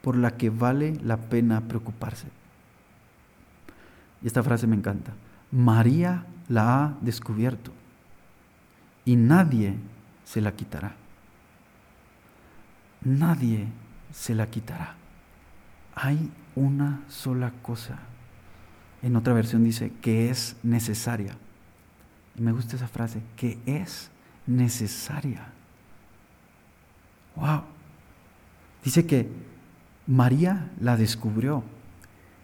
por 0.00 0.16
la 0.16 0.36
que 0.36 0.50
vale 0.50 0.96
la 1.02 1.16
pena 1.16 1.62
preocuparse. 1.62 2.28
Y 4.22 4.28
esta 4.28 4.44
frase 4.44 4.68
me 4.68 4.76
encanta. 4.76 5.12
María 5.50 6.24
la 6.48 6.84
ha 6.84 6.94
descubierto 7.00 7.72
y 9.04 9.16
nadie 9.16 9.74
se 10.24 10.40
la 10.40 10.52
quitará. 10.52 10.94
Nadie 13.02 13.66
se 14.12 14.36
la 14.36 14.46
quitará. 14.46 14.94
Hay 15.96 16.30
una 16.54 17.00
sola 17.08 17.52
cosa. 17.62 17.98
En 19.02 19.16
otra 19.16 19.34
versión 19.34 19.64
dice 19.64 19.92
que 20.00 20.30
es 20.30 20.56
necesaria. 20.62 21.36
Y 22.36 22.42
me 22.42 22.52
gusta 22.52 22.76
esa 22.76 22.88
frase, 22.88 23.20
que 23.36 23.58
es 23.66 24.10
necesaria. 24.46 25.46
Wow. 27.36 27.62
Dice 28.82 29.06
que 29.06 29.28
María 30.06 30.70
la 30.80 30.96
descubrió. 30.96 31.62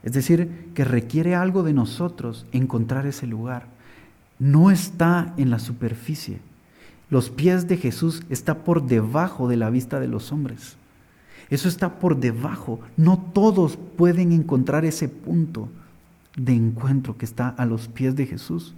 Es 0.02 0.12
decir, 0.12 0.70
que 0.74 0.84
requiere 0.84 1.34
algo 1.34 1.62
de 1.62 1.74
nosotros 1.74 2.46
encontrar 2.52 3.06
ese 3.06 3.26
lugar. 3.26 3.66
No 4.38 4.70
está 4.70 5.34
en 5.36 5.50
la 5.50 5.58
superficie. 5.58 6.40
Los 7.10 7.28
pies 7.28 7.68
de 7.68 7.76
Jesús 7.76 8.22
está 8.30 8.64
por 8.64 8.86
debajo 8.86 9.48
de 9.48 9.56
la 9.56 9.68
vista 9.68 10.00
de 10.00 10.08
los 10.08 10.32
hombres. 10.32 10.76
Eso 11.50 11.68
está 11.68 11.98
por 11.98 12.18
debajo. 12.18 12.80
No 12.96 13.18
todos 13.18 13.76
pueden 13.76 14.32
encontrar 14.32 14.84
ese 14.84 15.08
punto 15.08 15.68
de 16.36 16.54
encuentro 16.54 17.18
que 17.18 17.24
está 17.24 17.48
a 17.48 17.66
los 17.66 17.88
pies 17.88 18.14
de 18.14 18.26
Jesús. 18.26 18.74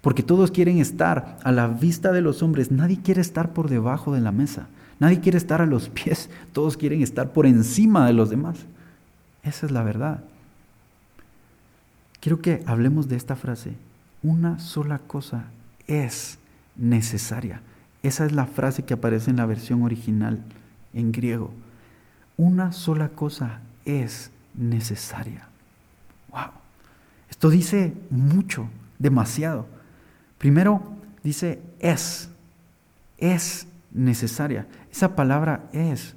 Porque 0.00 0.22
todos 0.22 0.50
quieren 0.50 0.78
estar 0.78 1.38
a 1.42 1.52
la 1.52 1.68
vista 1.68 2.12
de 2.12 2.20
los 2.20 2.42
hombres. 2.42 2.70
Nadie 2.70 3.00
quiere 3.02 3.20
estar 3.20 3.52
por 3.52 3.68
debajo 3.68 4.14
de 4.14 4.20
la 4.20 4.32
mesa. 4.32 4.68
Nadie 4.98 5.20
quiere 5.20 5.38
estar 5.38 5.60
a 5.60 5.66
los 5.66 5.88
pies, 5.90 6.30
todos 6.52 6.76
quieren 6.76 7.02
estar 7.02 7.32
por 7.32 7.46
encima 7.46 8.06
de 8.06 8.12
los 8.12 8.30
demás. 8.30 8.58
Esa 9.42 9.66
es 9.66 9.72
la 9.72 9.82
verdad. 9.82 10.24
Quiero 12.20 12.40
que 12.40 12.62
hablemos 12.66 13.08
de 13.08 13.16
esta 13.16 13.36
frase. 13.36 13.74
Una 14.22 14.58
sola 14.58 14.98
cosa 14.98 15.44
es 15.86 16.38
necesaria. 16.74 17.60
Esa 18.02 18.26
es 18.26 18.32
la 18.32 18.46
frase 18.46 18.84
que 18.84 18.94
aparece 18.94 19.30
en 19.30 19.36
la 19.36 19.46
versión 19.46 19.82
original 19.82 20.40
en 20.92 21.12
griego. 21.12 21.52
Una 22.36 22.72
sola 22.72 23.10
cosa 23.10 23.60
es 23.84 24.30
necesaria. 24.54 25.48
Wow. 26.30 26.50
Esto 27.30 27.50
dice 27.50 27.94
mucho, 28.10 28.68
demasiado. 28.98 29.66
Primero 30.38 30.82
dice 31.22 31.60
es. 31.80 32.30
Es 33.18 33.66
necesaria. 33.92 34.66
Esa 34.92 35.16
palabra 35.16 35.68
es. 35.72 36.14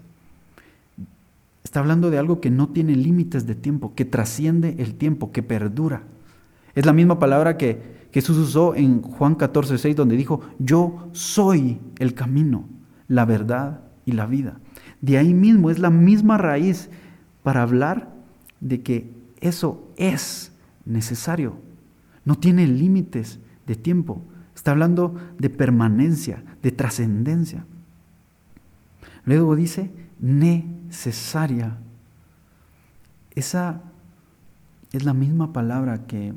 Está 1.64 1.80
hablando 1.80 2.10
de 2.10 2.18
algo 2.18 2.42
que 2.42 2.50
no 2.50 2.70
tiene 2.70 2.96
límites 2.96 3.46
de 3.46 3.56
tiempo, 3.56 3.94
que 3.96 4.06
trasciende 4.06 4.76
el 4.80 4.96
tiempo, 4.96 5.32
que 5.32 5.44
perdura. 5.44 6.04
Es 6.76 6.86
la 6.86 6.94
misma 6.94 7.20
palabra 7.20 7.58
que 7.58 8.00
Jesús 8.12 8.38
usó 8.38 8.76
en 8.76 9.02
Juan 9.02 9.36
14, 9.36 9.78
6, 9.78 9.96
donde 9.96 10.18
dijo, 10.18 10.42
yo 10.58 11.10
soy 11.12 11.80
el 12.00 12.14
camino, 12.14 12.68
la 13.08 13.26
verdad 13.26 13.82
y 14.06 14.14
la 14.14 14.26
vida. 14.26 14.60
De 15.02 15.18
ahí 15.18 15.34
mismo 15.34 15.70
es 15.70 15.80
la 15.80 15.90
misma 15.90 16.38
raíz 16.38 16.90
para 17.44 17.62
hablar 17.62 18.10
de 18.60 18.82
que 18.82 19.12
eso 19.40 19.88
es 19.96 20.52
necesario. 20.86 21.56
No 22.26 22.36
tiene 22.36 22.68
límites 22.68 23.40
de 23.70 23.76
tiempo. 23.76 24.26
Está 24.56 24.72
hablando 24.72 25.16
de 25.38 25.52
permanencia, 25.52 26.44
de 26.64 26.72
trascendencia. 26.72 27.66
Luego 29.26 29.56
dice 29.56 29.92
necesaria. 30.20 31.78
Esa 33.36 33.84
es 34.92 35.06
la 35.06 35.14
misma 35.14 35.54
palabra 35.54 36.08
que 36.08 36.34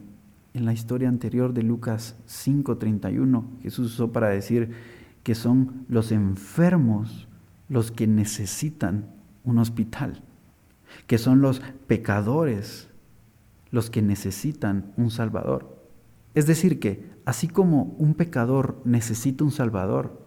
en 0.53 0.65
la 0.67 0.75
historia 0.75 1.09
anterior 1.09 1.55
de 1.55 1.63
Lucas 1.63 2.17
5:31 2.27 3.45
Jesús 3.63 3.95
usó 3.95 4.13
para 4.13 4.29
decir 4.29 4.73
que 5.23 5.35
son 5.35 5.87
los 5.89 6.13
enfermos 6.13 7.29
los 7.71 7.91
que 7.91 8.07
necesitan 8.07 9.07
un 9.43 9.57
hospital, 9.57 10.23
que 11.07 11.17
son 11.17 11.41
los 11.41 11.61
pecadores 11.87 12.91
los 13.71 13.89
que 13.89 14.03
necesitan 14.03 14.93
un 14.99 15.11
Salvador. 15.11 15.82
Es 16.35 16.47
decir, 16.47 16.81
que 16.81 17.11
así 17.25 17.49
como 17.49 17.95
un 17.99 18.15
pecador 18.15 18.81
necesita 18.85 19.45
un 19.45 19.51
Salvador, 19.51 20.27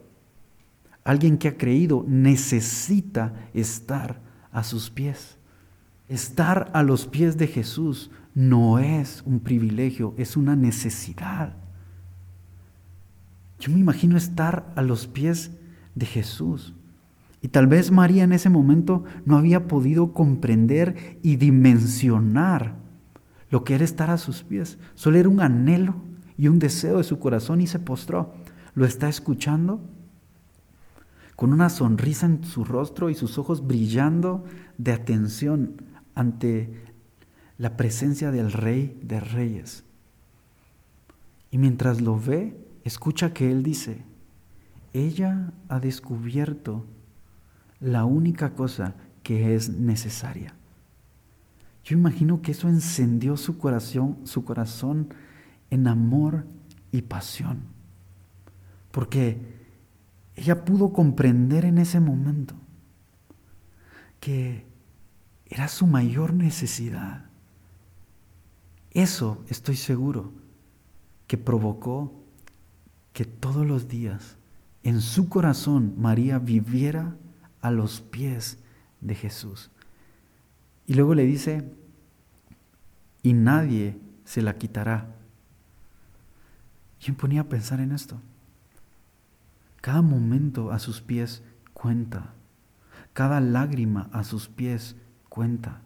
alguien 1.03 1.37
que 1.37 1.47
ha 1.47 1.57
creído 1.57 2.05
necesita 2.07 3.33
estar 3.53 4.21
a 4.51 4.63
sus 4.63 4.89
pies. 4.89 5.37
Estar 6.07 6.69
a 6.73 6.83
los 6.83 7.07
pies 7.07 7.37
de 7.37 7.47
Jesús 7.47 8.11
no 8.35 8.79
es 8.79 9.23
un 9.25 9.39
privilegio, 9.39 10.13
es 10.17 10.37
una 10.37 10.55
necesidad. 10.55 11.55
Yo 13.59 13.71
me 13.71 13.79
imagino 13.79 14.17
estar 14.17 14.71
a 14.75 14.81
los 14.81 15.07
pies 15.07 15.51
de 15.95 16.05
Jesús. 16.05 16.75
Y 17.41 17.47
tal 17.47 17.67
vez 17.67 17.91
María 17.91 18.23
en 18.23 18.33
ese 18.33 18.49
momento 18.49 19.03
no 19.25 19.37
había 19.37 19.67
podido 19.67 20.13
comprender 20.13 21.19
y 21.23 21.37
dimensionar 21.37 22.84
lo 23.55 23.63
que 23.63 23.73
era 23.73 23.85
estar 23.85 24.09
a 24.09 24.17
sus 24.17 24.43
pies. 24.43 24.77
Solo 24.95 25.17
era 25.17 25.29
un 25.29 25.39
anhelo 25.39 25.95
y 26.37 26.49
un 26.49 26.59
deseo 26.59 26.97
de 26.97 27.05
su 27.05 27.19
corazón 27.19 27.61
y 27.61 27.67
se 27.67 27.79
postró. 27.79 28.33
¿Lo 28.73 28.85
está 28.85 29.07
escuchando? 29.07 29.79
Con 31.37 31.53
una 31.53 31.69
sonrisa 31.69 32.25
en 32.25 32.43
su 32.43 32.65
rostro 32.65 33.09
y 33.09 33.15
sus 33.15 33.37
ojos 33.37 33.65
brillando 33.65 34.43
de 34.77 34.91
atención 34.91 35.81
ante 36.15 36.83
la 37.57 37.77
presencia 37.77 38.29
del 38.29 38.51
Rey 38.51 38.99
de 39.01 39.21
Reyes. 39.21 39.85
Y 41.49 41.57
mientras 41.57 42.01
lo 42.01 42.19
ve, 42.19 42.57
escucha 42.83 43.31
que 43.31 43.49
Él 43.49 43.63
dice, 43.63 44.03
ella 44.91 45.53
ha 45.69 45.79
descubierto 45.79 46.85
la 47.79 48.03
única 48.03 48.53
cosa 48.53 48.95
que 49.23 49.55
es 49.55 49.69
necesaria. 49.69 50.55
Yo 51.85 51.95
imagino 51.95 52.41
que 52.41 52.51
eso 52.51 52.67
encendió 52.67 53.37
su 53.37 53.59
corazón, 53.59 54.17
su 54.23 54.43
corazón 54.43 55.13
en 55.69 55.87
amor 55.87 56.47
y 56.91 57.03
pasión. 57.03 57.61
Porque 58.91 59.39
ella 60.35 60.65
pudo 60.65 60.91
comprender 60.91 61.63
en 61.63 61.77
ese 61.77 61.99
momento 61.99 62.55
que 64.19 64.65
era 65.45 65.67
su 65.67 65.85
mayor 65.85 66.33
necesidad. 66.33 67.25
Eso 68.89 69.43
estoy 69.47 69.75
seguro 69.75 70.33
que 71.27 71.37
provocó 71.37 72.23
que 73.13 73.25
todos 73.25 73.65
los 73.65 73.87
días 73.87 74.37
en 74.81 75.01
su 75.01 75.29
corazón 75.29 75.93
María 75.97 76.39
viviera 76.39 77.15
a 77.61 77.69
los 77.69 78.01
pies 78.01 78.57
de 79.01 79.13
Jesús. 79.13 79.69
Y 80.87 80.93
luego 80.93 81.15
le 81.15 81.25
dice, 81.25 81.71
y 83.23 83.33
nadie 83.33 83.97
se 84.23 84.41
la 84.41 84.55
quitará. 84.57 85.15
Yo 86.99 87.13
me 87.13 87.19
ponía 87.19 87.41
a 87.41 87.49
pensar 87.49 87.79
en 87.79 87.91
esto. 87.91 88.19
Cada 89.81 90.01
momento 90.01 90.71
a 90.71 90.79
sus 90.79 91.01
pies 91.01 91.43
cuenta. 91.73 92.33
Cada 93.13 93.39
lágrima 93.39 94.09
a 94.11 94.23
sus 94.23 94.47
pies 94.47 94.95
cuenta. 95.29 95.81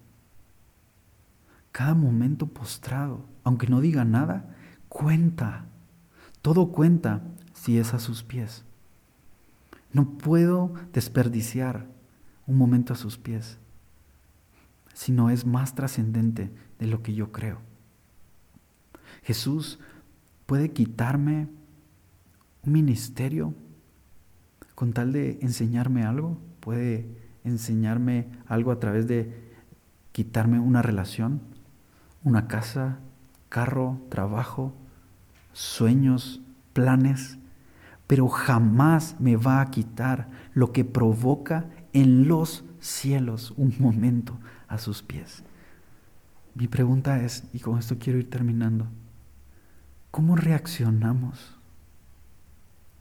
Cada 1.72 1.94
momento 1.94 2.48
postrado, 2.48 3.26
aunque 3.44 3.68
no 3.68 3.82
diga 3.82 4.06
nada, 4.06 4.56
cuenta. 4.88 5.66
Todo 6.42 6.72
cuenta 6.72 7.22
si 7.54 7.78
es 7.78 7.94
a 7.94 8.00
sus 8.00 8.24
pies. 8.24 8.64
No 9.92 10.18
puedo 10.18 10.74
desperdiciar 10.94 11.86
un 12.48 12.58
momento 12.58 12.94
a 12.94 12.96
sus 12.96 13.18
pies, 13.18 13.58
si 15.00 15.14
no 15.14 15.30
es 15.30 15.46
más 15.46 15.76
trascendente 15.76 16.52
de 16.78 16.86
lo 16.86 17.02
que 17.02 17.14
yo 17.14 17.32
creo. 17.32 17.60
Jesús 19.24 19.80
puede 20.46 20.72
quitarme 20.72 21.48
un 22.64 22.74
ministerio 22.74 23.54
con 24.76 24.92
tal 24.92 25.14
de 25.14 25.40
enseñarme 25.42 26.04
algo, 26.04 26.38
puede 26.60 27.08
enseñarme 27.46 28.28
algo 28.46 28.74
a 28.74 28.82
través 28.82 29.08
de 29.08 29.34
quitarme 30.12 30.60
una 30.60 30.82
relación, 30.82 31.40
una 32.26 32.50
casa, 32.50 33.00
carro, 33.48 34.02
trabajo, 34.10 34.74
sueños, 35.54 36.42
planes, 36.74 37.40
pero 38.06 38.28
jamás 38.28 39.16
me 39.18 39.38
va 39.38 39.62
a 39.62 39.72
quitar 39.72 40.30
lo 40.54 40.74
que 40.74 40.84
provoca 40.84 41.70
en 41.94 42.28
los 42.28 42.66
cielos 42.82 43.54
un 43.56 43.74
momento 43.80 44.38
a 44.70 44.78
sus 44.78 45.04
pies. 45.04 45.44
Mi 46.56 46.68
pregunta 46.68 47.22
es, 47.22 47.44
y 47.54 47.60
con 47.60 47.78
esto 47.78 47.98
quiero 48.00 48.20
ir 48.20 48.30
terminando, 48.30 48.88
¿cómo 50.12 50.36
reaccionamos 50.36 51.58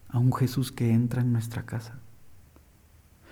a 0.08 0.18
un 0.18 0.32
Jesús 0.32 0.72
que 0.72 0.90
entra 0.90 1.22
en 1.22 1.32
nuestra 1.32 1.64
casa? 1.64 2.00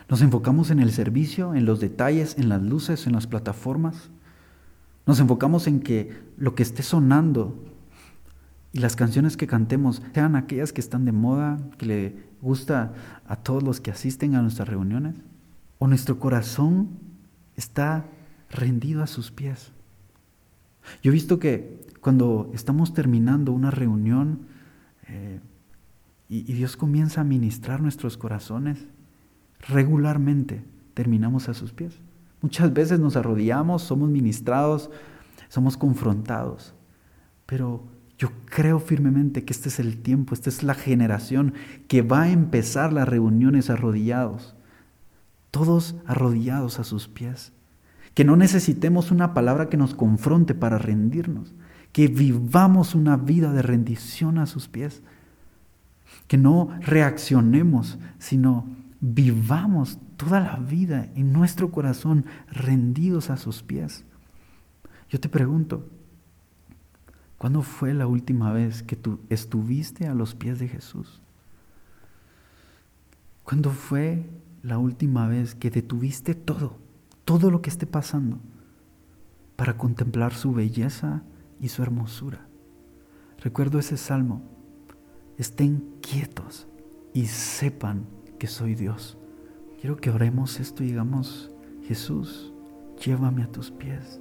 Nos 0.08 0.22
enfocamos 0.22 0.70
en 0.70 0.78
el 0.78 0.92
servicio, 0.92 1.54
en 1.54 1.64
los 1.64 1.80
detalles, 1.80 2.38
en 2.38 2.48
las 2.48 2.62
luces, 2.62 3.06
en 3.06 3.12
las 3.12 3.26
plataformas. 3.26 4.10
Nos 5.04 5.18
enfocamos 5.18 5.66
en 5.66 5.80
que 5.80 6.22
lo 6.36 6.54
que 6.54 6.62
esté 6.62 6.82
sonando 6.82 7.64
y 8.72 8.78
las 8.78 8.94
canciones 8.94 9.36
que 9.36 9.46
cantemos 9.46 10.02
sean 10.14 10.36
aquellas 10.36 10.72
que 10.72 10.80
están 10.80 11.04
de 11.04 11.12
moda, 11.12 11.58
que 11.78 11.86
le 11.86 12.26
gusta 12.40 12.92
a 13.26 13.36
todos 13.36 13.62
los 13.62 13.80
que 13.80 13.90
asisten 13.90 14.34
a 14.34 14.42
nuestras 14.42 14.68
reuniones. 14.68 15.16
O 15.78 15.88
nuestro 15.88 16.18
corazón 16.18 16.90
está 17.56 18.04
rendido 18.50 19.02
a 19.02 19.06
sus 19.06 19.30
pies. 19.30 19.72
Yo 21.02 21.10
he 21.10 21.14
visto 21.14 21.38
que 21.38 21.84
cuando 22.00 22.50
estamos 22.54 22.94
terminando 22.94 23.52
una 23.52 23.70
reunión 23.70 24.46
eh, 25.08 25.40
y 26.28 26.52
Dios 26.52 26.76
comienza 26.76 27.20
a 27.20 27.24
ministrar 27.24 27.80
nuestros 27.80 28.16
corazones, 28.16 28.78
regularmente 29.68 30.64
terminamos 30.94 31.48
a 31.48 31.54
sus 31.54 31.72
pies. 31.72 32.00
Muchas 32.42 32.72
veces 32.72 33.00
nos 33.00 33.16
arrodillamos, 33.16 33.82
somos 33.82 34.10
ministrados, 34.10 34.90
somos 35.48 35.76
confrontados, 35.76 36.74
pero 37.46 37.84
yo 38.18 38.30
creo 38.46 38.78
firmemente 38.78 39.44
que 39.44 39.52
este 39.52 39.68
es 39.68 39.78
el 39.78 39.98
tiempo, 39.98 40.34
esta 40.34 40.48
es 40.48 40.62
la 40.62 40.74
generación 40.74 41.54
que 41.88 42.02
va 42.02 42.22
a 42.22 42.30
empezar 42.30 42.92
las 42.92 43.08
reuniones 43.08 43.68
arrodillados, 43.68 44.54
todos 45.50 45.96
arrodillados 46.06 46.78
a 46.78 46.84
sus 46.84 47.08
pies. 47.08 47.52
Que 48.16 48.24
no 48.24 48.34
necesitemos 48.34 49.10
una 49.10 49.34
palabra 49.34 49.68
que 49.68 49.76
nos 49.76 49.94
confronte 49.94 50.54
para 50.54 50.78
rendirnos, 50.78 51.52
que 51.92 52.08
vivamos 52.08 52.94
una 52.94 53.18
vida 53.18 53.52
de 53.52 53.60
rendición 53.60 54.38
a 54.38 54.46
sus 54.46 54.68
pies, 54.68 55.02
que 56.26 56.38
no 56.38 56.70
reaccionemos, 56.80 57.98
sino 58.18 58.66
vivamos 59.00 59.98
toda 60.16 60.40
la 60.40 60.56
vida 60.56 61.10
en 61.14 61.34
nuestro 61.34 61.70
corazón 61.70 62.24
rendidos 62.50 63.28
a 63.28 63.36
sus 63.36 63.62
pies. 63.62 64.06
Yo 65.10 65.20
te 65.20 65.28
pregunto, 65.28 65.86
¿cuándo 67.36 67.60
fue 67.60 67.92
la 67.92 68.06
última 68.06 68.50
vez 68.50 68.82
que 68.82 68.96
tú 68.96 69.20
estuviste 69.28 70.06
a 70.06 70.14
los 70.14 70.34
pies 70.34 70.58
de 70.58 70.68
Jesús? 70.68 71.20
¿Cuándo 73.44 73.72
fue 73.72 74.24
la 74.62 74.78
última 74.78 75.28
vez 75.28 75.54
que 75.54 75.70
detuviste 75.70 76.34
todo, 76.34 76.78
todo 77.26 77.50
lo 77.50 77.60
que 77.60 77.70
esté 77.70 77.86
pasando, 77.86 78.38
para 79.56 79.76
contemplar 79.76 80.32
su 80.32 80.54
belleza 80.54 81.24
y 81.60 81.68
su 81.68 81.82
hermosura? 81.82 82.46
Recuerdo 83.42 83.80
ese 83.80 83.96
salmo, 83.96 84.42
estén 85.36 85.82
quietos 86.00 86.68
y 87.12 87.26
sepan 87.26 88.06
que 88.38 88.46
soy 88.46 88.76
Dios. 88.76 89.18
Quiero 89.80 89.96
que 89.96 90.10
oremos 90.10 90.60
esto 90.60 90.84
y 90.84 90.86
digamos, 90.86 91.50
Jesús, 91.82 92.52
llévame 93.04 93.42
a 93.42 93.50
tus 93.50 93.72
pies. 93.72 94.20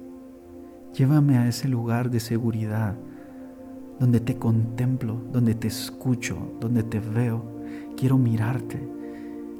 Llévame 0.92 1.38
a 1.38 1.46
ese 1.46 1.68
lugar 1.68 2.10
de 2.10 2.18
seguridad, 2.18 2.96
donde 4.00 4.18
te 4.18 4.36
contemplo, 4.36 5.22
donde 5.32 5.54
te 5.54 5.68
escucho, 5.68 6.56
donde 6.58 6.82
te 6.82 6.98
veo. 6.98 7.44
Quiero 7.96 8.18
mirarte. 8.18 8.80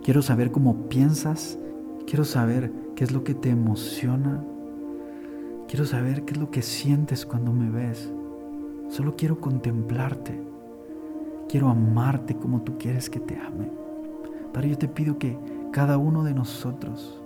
Quiero 0.02 0.20
saber 0.20 0.50
cómo 0.50 0.88
piensas. 0.88 1.59
Quiero 2.06 2.24
saber 2.24 2.86
qué 2.96 3.04
es 3.04 3.12
lo 3.12 3.22
que 3.22 3.35
te 3.35 3.50
emociona. 3.50 4.42
Quiero 5.68 5.85
saber 5.85 6.24
qué 6.24 6.32
es 6.32 6.40
lo 6.40 6.50
que 6.50 6.62
sientes 6.62 7.26
cuando 7.26 7.52
me 7.52 7.70
ves. 7.70 8.11
Solo 8.88 9.14
quiero 9.16 9.38
contemplarte. 9.38 10.40
Quiero 11.48 11.68
amarte 11.68 12.35
como 12.35 12.62
tú 12.62 12.78
quieres 12.78 13.09
que 13.11 13.20
te 13.20 13.38
ame. 13.38 13.70
Padre, 14.52 14.70
yo 14.70 14.78
te 14.78 14.88
pido 14.88 15.18
que 15.18 15.38
cada 15.72 15.98
uno 15.98 16.24
de 16.24 16.35
nosotros 16.35 17.20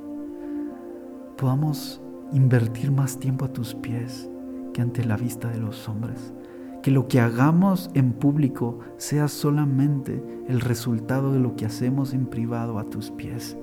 podamos 1.36 2.02
invertir 2.32 2.90
más 2.90 3.18
tiempo 3.18 3.44
a 3.44 3.52
tus 3.52 3.74
pies 3.74 4.28
que 4.74 4.82
ante 4.82 5.04
la 5.04 5.16
vista 5.16 5.48
de 5.48 5.58
los 5.58 5.88
hombres. 5.88 6.34
Que 6.82 6.90
lo 6.90 7.06
que 7.08 7.20
hagamos 7.20 7.90
en 7.94 8.12
público 8.12 8.80
sea 8.96 9.28
solamente 9.28 10.22
el 10.48 10.60
resultado 10.60 11.32
de 11.32 11.38
lo 11.38 11.54
que 11.54 11.66
hacemos 11.66 12.12
en 12.12 12.26
privado 12.26 12.78
a 12.78 12.84
tus 12.84 13.10
pies. 13.10 13.56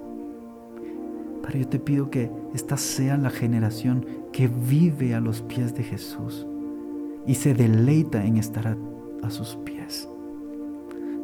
Yo 1.53 1.67
te 1.67 1.79
pido 1.79 2.09
que 2.09 2.29
esta 2.53 2.77
sea 2.77 3.17
la 3.17 3.29
generación 3.29 4.05
que 4.31 4.47
vive 4.47 5.15
a 5.15 5.21
los 5.21 5.41
pies 5.41 5.73
de 5.73 5.83
Jesús 5.83 6.45
y 7.25 7.35
se 7.35 7.53
deleita 7.53 8.25
en 8.25 8.37
estar 8.37 8.67
a, 8.67 8.77
a 9.23 9.29
sus 9.29 9.55
pies. 9.57 10.09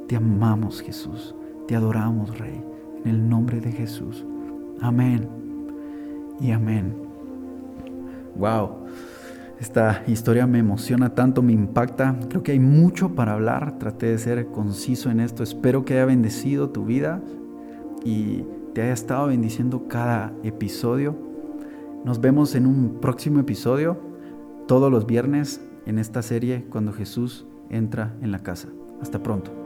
Te 0.08 0.16
amamos, 0.16 0.82
Jesús. 0.82 1.36
Te 1.68 1.76
adoramos, 1.76 2.38
Rey, 2.38 2.62
en 3.04 3.10
el 3.10 3.30
nombre 3.30 3.60
de 3.60 3.72
Jesús. 3.72 4.26
Amén 4.82 5.28
y 6.40 6.52
amén. 6.52 6.94
Wow, 8.36 8.86
esta 9.60 10.04
historia 10.08 10.46
me 10.48 10.60
emociona 10.60 11.14
tanto, 11.14 11.42
me 11.42 11.54
impacta. 11.54 12.16
Creo 12.28 12.44
que 12.44 12.52
hay 12.52 12.60
mucho 12.60 13.16
para 13.16 13.34
hablar. 13.34 13.78
Traté 13.80 14.08
de 14.08 14.18
ser 14.18 14.48
conciso 14.48 15.10
en 15.10 15.20
esto. 15.20 15.44
Espero 15.44 15.86
que 15.86 15.94
haya 15.94 16.06
bendecido 16.06 16.70
tu 16.70 16.86
vida 16.86 17.22
y 18.04 18.44
te 18.74 18.82
haya 18.82 18.94
estado 18.94 19.28
bendiciendo 19.28 19.88
cada 19.88 20.34
episodio. 20.44 21.16
Nos 22.04 22.20
vemos 22.20 22.56
en 22.56 22.66
un 22.66 23.00
próximo 23.00 23.40
episodio, 23.40 23.98
todos 24.68 24.92
los 24.92 25.06
viernes 25.06 25.62
en 25.86 26.00
esta 26.00 26.22
serie, 26.22 26.66
cuando 26.70 26.92
Jesús 26.92 27.46
entra 27.70 28.16
en 28.22 28.32
la 28.32 28.40
casa. 28.40 28.70
Hasta 29.02 29.22
pronto. 29.22 29.63